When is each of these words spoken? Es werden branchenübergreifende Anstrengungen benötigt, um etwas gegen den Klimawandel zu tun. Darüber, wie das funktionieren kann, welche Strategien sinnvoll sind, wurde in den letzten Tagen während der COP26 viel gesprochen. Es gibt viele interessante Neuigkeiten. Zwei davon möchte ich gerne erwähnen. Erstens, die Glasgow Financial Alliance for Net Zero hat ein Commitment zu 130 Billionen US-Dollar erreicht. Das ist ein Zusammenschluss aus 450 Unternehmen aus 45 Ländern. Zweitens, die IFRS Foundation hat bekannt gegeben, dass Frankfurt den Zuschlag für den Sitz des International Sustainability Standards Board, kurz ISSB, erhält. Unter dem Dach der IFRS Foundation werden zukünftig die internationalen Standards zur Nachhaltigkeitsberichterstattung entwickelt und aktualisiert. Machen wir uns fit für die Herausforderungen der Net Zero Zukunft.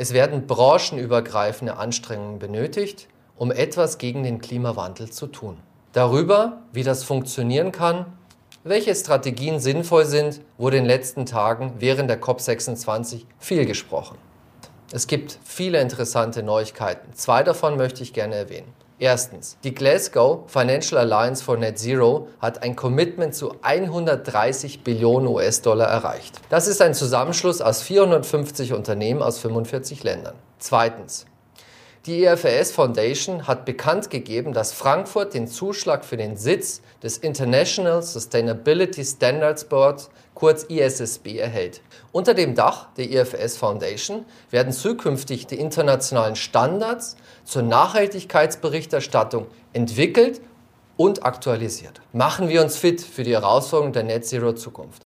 Es 0.00 0.12
werden 0.12 0.46
branchenübergreifende 0.46 1.76
Anstrengungen 1.76 2.38
benötigt, 2.38 3.08
um 3.36 3.50
etwas 3.50 3.98
gegen 3.98 4.22
den 4.22 4.40
Klimawandel 4.40 5.10
zu 5.10 5.26
tun. 5.26 5.56
Darüber, 5.92 6.62
wie 6.72 6.84
das 6.84 7.02
funktionieren 7.02 7.72
kann, 7.72 8.06
welche 8.62 8.94
Strategien 8.94 9.58
sinnvoll 9.58 10.04
sind, 10.04 10.40
wurde 10.56 10.76
in 10.76 10.84
den 10.84 10.88
letzten 10.88 11.26
Tagen 11.26 11.72
während 11.80 12.08
der 12.08 12.22
COP26 12.22 13.22
viel 13.40 13.66
gesprochen. 13.66 14.18
Es 14.92 15.08
gibt 15.08 15.36
viele 15.42 15.80
interessante 15.80 16.44
Neuigkeiten. 16.44 17.12
Zwei 17.14 17.42
davon 17.42 17.76
möchte 17.76 18.04
ich 18.04 18.12
gerne 18.12 18.36
erwähnen. 18.36 18.72
Erstens, 19.00 19.56
die 19.62 19.74
Glasgow 19.74 20.40
Financial 20.48 21.00
Alliance 21.00 21.44
for 21.44 21.56
Net 21.56 21.78
Zero 21.78 22.26
hat 22.40 22.64
ein 22.64 22.74
Commitment 22.74 23.32
zu 23.32 23.54
130 23.62 24.82
Billionen 24.82 25.28
US-Dollar 25.28 25.86
erreicht. 25.86 26.40
Das 26.50 26.66
ist 26.66 26.82
ein 26.82 26.94
Zusammenschluss 26.94 27.60
aus 27.60 27.80
450 27.82 28.72
Unternehmen 28.72 29.22
aus 29.22 29.38
45 29.38 30.02
Ländern. 30.02 30.34
Zweitens, 30.58 31.26
die 32.08 32.24
IFRS 32.24 32.72
Foundation 32.72 33.46
hat 33.46 33.66
bekannt 33.66 34.08
gegeben, 34.08 34.54
dass 34.54 34.72
Frankfurt 34.72 35.34
den 35.34 35.46
Zuschlag 35.46 36.04
für 36.04 36.16
den 36.16 36.36
Sitz 36.36 36.80
des 37.02 37.18
International 37.18 38.02
Sustainability 38.02 39.04
Standards 39.04 39.64
Board, 39.64 40.08
kurz 40.34 40.64
ISSB, 40.64 41.38
erhält. 41.38 41.82
Unter 42.10 42.32
dem 42.32 42.54
Dach 42.54 42.88
der 42.96 43.10
IFRS 43.10 43.58
Foundation 43.58 44.24
werden 44.50 44.72
zukünftig 44.72 45.46
die 45.46 45.58
internationalen 45.58 46.34
Standards 46.34 47.16
zur 47.44 47.62
Nachhaltigkeitsberichterstattung 47.62 49.46
entwickelt 49.74 50.40
und 50.96 51.24
aktualisiert. 51.24 52.00
Machen 52.12 52.48
wir 52.48 52.62
uns 52.62 52.76
fit 52.76 53.02
für 53.02 53.22
die 53.22 53.32
Herausforderungen 53.32 53.92
der 53.92 54.04
Net 54.04 54.26
Zero 54.26 54.54
Zukunft. 54.54 55.02